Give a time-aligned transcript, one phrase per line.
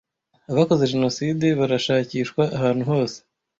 [0.51, 3.17] abakoze Jenoside barashakishwa ahantu hose